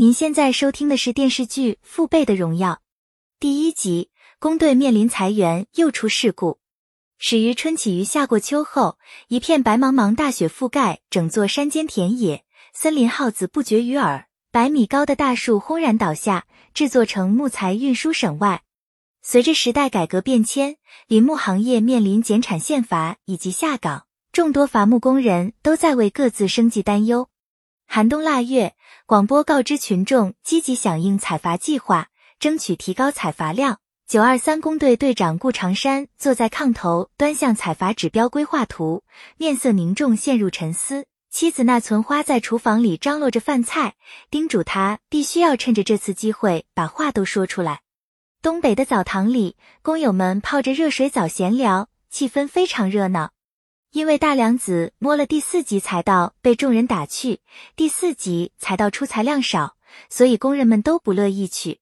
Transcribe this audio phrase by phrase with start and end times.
[0.00, 2.74] 您现在收听的是电视剧《父辈的荣耀》
[3.40, 4.10] 第一集。
[4.38, 6.60] 工队面临裁员，又出事故。
[7.18, 14.28] 始于春起于夏过秋后，一片白茫茫大雪覆盖整座山间田野，森林号子不绝于耳。
[14.52, 18.62] 百米高的大树轰然倒下，制作成木材运输省外。
[19.20, 20.76] 随着时代改革变迁，
[21.08, 27.28] 林木行业面临减产限伐以及下岗，众多伐木工人都在为各自生计担忧。
[27.90, 28.74] 寒冬腊月，
[29.06, 33.78] 广播告知群众积极响应采伐计划，争取提高采伐量。
[34.06, 39.04] 九二三工队队长顾长山坐在炕头，端详采伐指标规划图，
[39.38, 41.06] 面色凝重，陷入沉思。
[41.30, 43.94] 妻子那存花在厨房里张罗着饭菜，
[44.30, 47.80] 叮嘱他必须要趁着这次机会把话都说出来。
[48.42, 53.30] 东北的澡堂里，工友们泡着热水澡闲聊，气氛非常热闹。
[53.90, 57.40] 因为大梁子摸了第四级财道，被众人打趣
[57.74, 59.76] 第四级财道出材量少，
[60.10, 61.80] 所以工人们都不乐意去。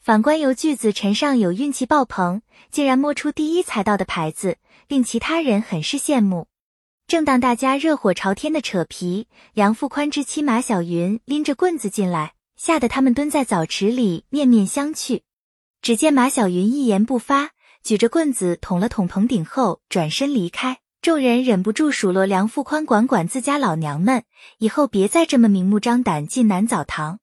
[0.00, 4.56] 反观由句子陈上有运气爆棚，竟然摸出第一财道的牌子，
[4.88, 6.48] 令其他人很是羡慕。
[7.06, 15.20] 正当大家热火朝天的扯皮，梁富宽之妻马小云拎着棍子进来，吓得他们蹲在澡池里面面相觑。
[15.82, 17.50] 只见马小云一言不发，
[17.84, 20.78] 举着棍子捅了捅棚顶后，转身离开。
[21.02, 24.22] 众人忍不住数落梁富宽管管自家老娘们，
[24.58, 27.18] 以后别再这么明目张胆进男澡堂。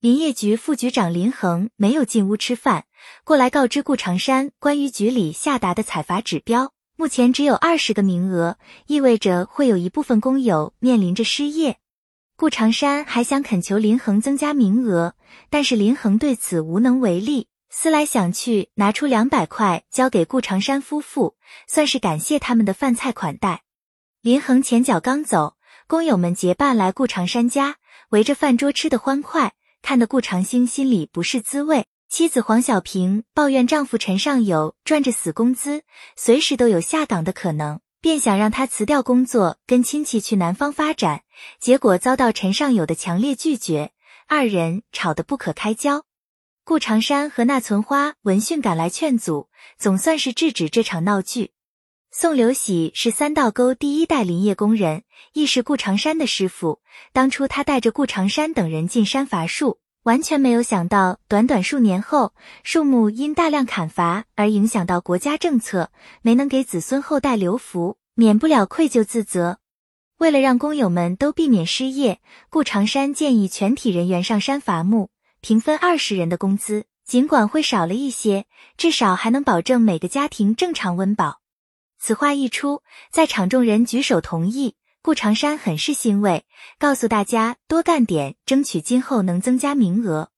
[0.00, 2.86] 林业局副局长林恒没有进屋吃饭，
[3.22, 11.76] 过来告知顾长山关于局里下达的采伐指标，目前只有二十个名额，意味着会有一部分工友面临着失业。
[12.36, 15.14] 顾长山还想恳求林恒增加名额，
[15.48, 17.46] 但是林恒对此无能为力。
[17.74, 23.62] 思来想去，拿出两百块交给顾长山夫妇，算是感谢他们的饭菜款待。
[24.20, 25.56] 林恒前脚刚走，
[25.86, 27.76] 工友们结伴来顾长山家，
[28.10, 31.86] 围着饭桌吃得欢快，看得顾长兴心里不是滋味。
[32.10, 35.82] 妻子黄小平抱怨丈夫陈尚友赚着死工资，
[36.14, 41.22] 随时都有下岗的可能，便想让他辞掉工作，跟亲戚去南方发展，
[41.58, 43.92] 结果遭到陈尚友的强烈拒绝，
[44.28, 46.04] 二人吵得不可开交。
[46.64, 51.50] 顾长山和那存花闻讯赶来劝阻，总算是制止这场闹剧。
[52.12, 55.02] 宋留喜是三道沟第一代林业工人，
[55.32, 56.80] 亦是顾长山的师傅。
[57.12, 65.90] 当初他带着顾长山等人进山伐树，完全没有想到，短短数年后，树木因大量砍伐而影响到国家政策，
[66.20, 69.58] 没能给子孙后代留福，免不了愧疚自责。
[70.18, 75.10] 为了让工友们都避免失业，顾长山建议全体人员上山伐木。
[75.42, 81.40] 平分二十人的工资，尽管会少了一些，至少还能保证每个家庭正常温饱。
[81.98, 84.76] 此话一出，在场众人举手同意。
[85.02, 86.44] 顾长山很是欣慰，
[86.78, 90.30] 告诉大家多干点，争取今后能增加名额。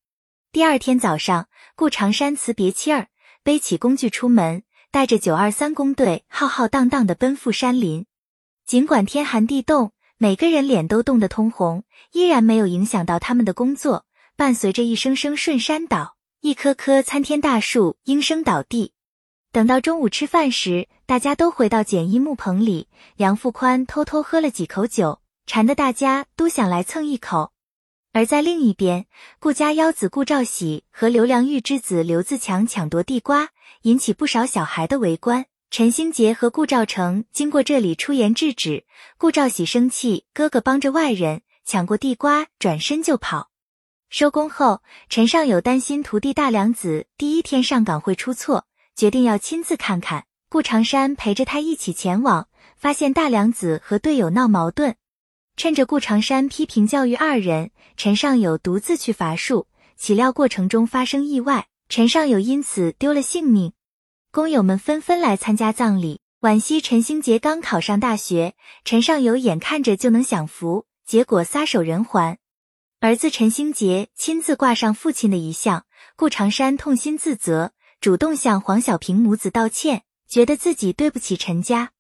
[0.50, 3.08] 第二天早上，顾长山辞别妻儿，
[3.42, 8.06] 背起工具出门，带着九二三工队浩浩荡荡地奔赴山林。
[8.64, 14.06] 尽管天寒地冻，每个人脸都冻得通红，依然没有影响到他们的工作。
[14.36, 18.92] 伴随着一声声顺山倒，一棵棵参天大树应声倒地。
[19.52, 22.88] 等到中午吃饭时，大家都回到简易木棚里。
[23.14, 27.52] 梁富宽偷偷喝了几口酒，馋得大家都想来蹭一口。
[28.12, 29.06] 而在另一边，
[29.38, 33.50] 顾家幺子顾兆喜和刘良玉之子刘自强抢夺地瓜，
[33.82, 35.46] 引起不少小孩的围观。
[35.70, 38.84] 陈兴杰和顾兆成经过这里出言制止，
[39.16, 43.50] 顾兆喜生气，哥哥帮着外人抢过地瓜，转身就跑。
[44.16, 48.64] 收工后，陈尚友担心徒弟大梁子第一天上岗会出错，
[48.94, 50.26] 决定要亲自看看。
[50.48, 54.94] 顾长山陪着他一起前往，发现大梁子和队友闹矛盾。
[55.56, 59.66] 趁着顾长山批评教育二人，陈尚友独自去伐树，
[59.96, 63.72] 岂料过程中发生意外，陈尚友因此丢了性命。
[64.30, 68.54] 工友们纷纷来参加葬礼，惋惜陈兴杰刚考上大学，
[68.84, 72.38] 陈尚友眼看着就能享福，结果撒手人寰。
[73.04, 75.84] 儿子陈兴杰亲自挂上父亲的遗像，
[76.16, 81.90] 顾长山痛心自责，主动向黄小平母子道歉，觉得自己对不起陈家。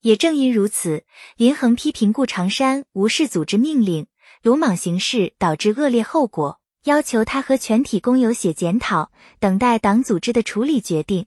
[0.00, 1.04] 也正因如此，
[1.36, 4.06] 林恒批评顾长山无视组织命令，
[4.40, 11.26] 鲁莽行事导致恶劣后果，要求他和全体工友写检讨，等待党组织的处理决定。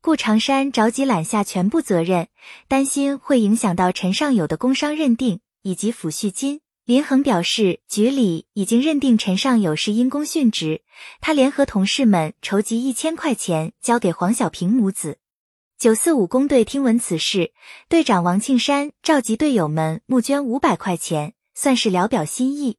[0.00, 2.28] 顾长山着急揽下全部责任，
[2.68, 6.62] 担心会影响到陈尚友的工伤认定以及抚恤金。
[6.84, 10.82] 林恒表示，局里已经认定陈尚友是因公殉职，
[11.20, 15.18] 他联合同事们筹集一千块钱交给黄小平母子。
[15.78, 17.52] 九四五工队听闻此事，
[17.88, 22.78] 队长王庆山召集队友们募捐五百块钱，算是聊表心意。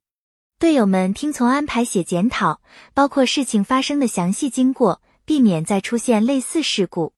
[0.60, 2.62] 队友们听从安排写检讨，
[2.94, 7.14] 包括事情发生的详细经过，避免再出现类似事故。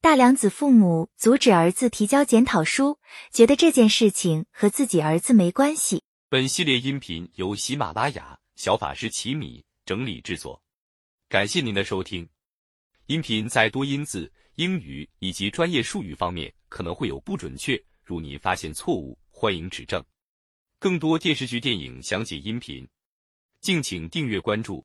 [0.00, 2.98] 大良子父母阻止儿子提交检讨书，
[3.30, 6.04] 觉得这件事情和自己儿子没关系。
[6.32, 10.58] 本系列音频由喜马拉雅小法师奇米整理制作，
[11.28, 12.26] 感谢您的收听。
[13.04, 20.02] 音频在多音字、英语以及专业术语方面可能会有不准确，如您发现错误，欢迎指正。
[20.78, 22.88] 更多电视剧、电影详解音频，
[23.60, 24.82] 敬请订阅关注。